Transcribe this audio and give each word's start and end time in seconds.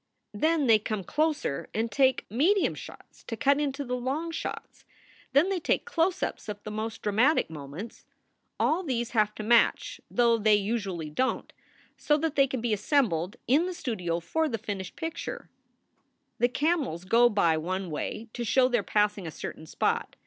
Then 0.33 0.65
they 0.65 0.79
come 0.79 1.03
closer 1.03 1.69
and 1.75 1.91
take 1.91 2.25
medium 2.27 2.73
shots 2.73 3.23
to 3.25 3.37
cut 3.37 3.59
into 3.59 3.85
the 3.85 3.95
long 3.95 4.31
shots. 4.31 4.83
Then 5.33 5.49
they 5.49 5.59
take 5.59 5.85
close 5.85 6.23
ups 6.23 6.49
of 6.49 6.59
the 6.63 6.71
most 6.71 7.03
dramatic 7.03 7.51
moments. 7.51 8.07
All 8.59 8.81
these 8.81 9.11
have 9.11 9.35
to 9.35 9.43
match 9.43 10.01
though 10.09 10.39
they 10.39 10.55
usually 10.55 11.11
don 11.11 11.43
t 11.45 11.55
so 11.97 12.17
that 12.17 12.35
they 12.35 12.47
can 12.47 12.61
be 12.61 12.73
assembled 12.73 13.35
in 13.45 13.67
the 13.67 13.75
studio 13.75 14.19
for 14.19 14.49
the 14.49 14.57
finished 14.57 14.95
picture. 14.95 15.49
SOULS 16.39 16.49
FOR 16.49 16.57
SALE 16.59 16.69
131 16.77 16.87
"The 16.87 16.87
camels 16.87 17.05
go 17.05 17.29
by 17.29 17.57
one 17.57 17.91
way 17.91 18.27
to 18.33 18.43
show 18.43 18.67
they 18.67 18.79
re 18.79 18.83
passing 18.83 19.27
a 19.27 19.29
certain 19.29 19.67
spot. 19.67 20.15